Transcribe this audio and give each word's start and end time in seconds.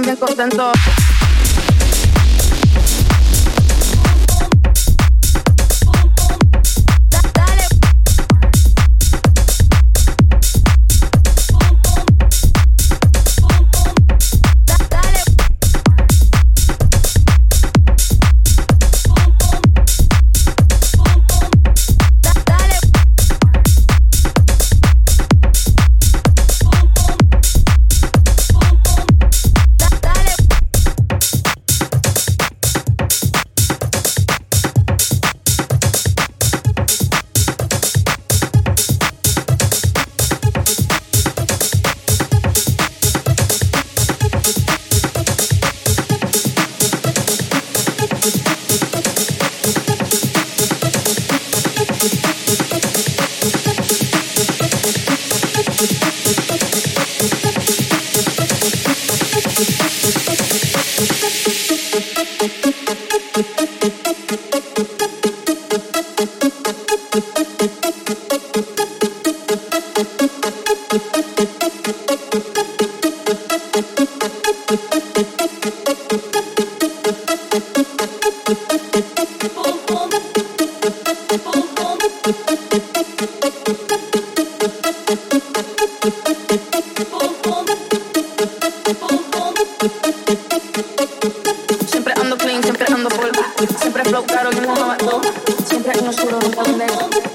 me 0.00 0.16
contento. 0.16 1.07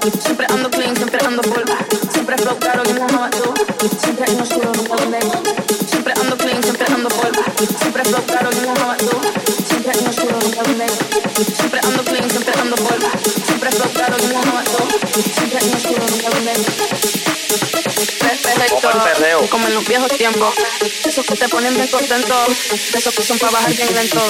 Siempre 0.04 0.46
ando 0.50 0.70
clean, 0.70 0.94
siempre 0.94 1.18
ando 1.24 1.40
polva. 1.40 1.78
Siempre 2.12 2.36
flow 2.36 2.58
caro, 2.58 2.82
ningún 2.84 3.06
novato. 3.06 3.54
Siempre 4.02 4.26
hay 4.26 4.34
unos 4.34 4.50
chulos, 4.50 4.76
nunca 4.76 4.96
donde 4.96 5.18
Siempre 5.88 6.12
ando 6.20 6.36
clean, 6.36 6.62
siempre 6.62 6.86
ando 6.92 7.08
polva. 7.08 7.42
Siempre 7.80 8.04
flow 8.04 8.26
caro, 8.26 8.50
ningún 8.50 8.74
novato. 8.74 9.20
Siempre 9.66 9.92
hay 9.92 9.98
unos 10.00 10.16
chulos, 10.16 10.44
nunca 10.44 10.62
donde 10.62 10.86
Siempre 11.56 11.80
ando 11.82 12.04
clean, 12.04 12.30
siempre 12.30 12.60
ando 12.60 12.76
polva. 12.76 13.10
Siempre 13.46 13.70
flow 13.70 13.92
caro, 13.94 14.16
ningún 14.18 14.44
novato. 14.44 14.88
Siempre 15.36 15.58
hay 15.58 15.68
unos 15.68 15.84
nunca 16.10 16.28
donde 16.28 16.52
Como 19.48 19.68
en 19.68 19.74
los 19.74 19.88
viejos 19.88 20.12
tiempos, 20.18 20.54
esos 21.04 21.24
que 21.24 21.36
te 21.36 21.48
ponen 21.48 21.78
descontento, 21.78 22.34
esos 22.92 23.14
que 23.14 23.22
son 23.22 23.38
para 23.38 23.52
bajar 23.52 23.72
bien 23.72 23.94
lento. 23.94 24.20